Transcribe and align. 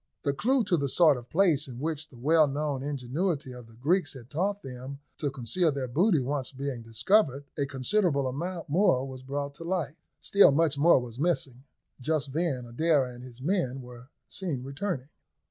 The 0.23 0.33
clue 0.33 0.63
to 0.63 0.77
the 0.77 0.89
sort 0.89 1.15
of 1.17 1.29
place 1.29 1.67
in 1.67 1.77
which 1.77 2.09
the 2.09 2.17
well 2.17 2.47
known 2.47 2.81
ingenuity 2.81 3.51
of 3.51 3.67
the 3.67 3.75
Greeks 3.75 4.15
had 4.15 4.31
taught 4.31 4.63
them 4.63 4.99
to 5.19 5.29
conceal 5.29 5.71
their 5.71 5.87
booty 5.87 6.19
once 6.19 6.51
being 6.51 6.81
discovered, 6.81 7.45
a 7.55 7.67
considerable 7.67 8.25
amount 8.27 8.67
more 8.67 9.05
was 9.05 9.21
brought 9.21 9.53
to 9.57 9.63
light. 9.63 9.97
Still 10.19 10.51
much 10.51 10.75
was 10.75 11.19
missing. 11.19 11.65
Just 11.99 12.33
then 12.33 12.65
Adair 12.65 13.05
and 13.05 13.23
his 13.23 13.43
men 13.43 13.83
were 13.83 14.09
seen 14.27 14.63
returning. 14.63 15.09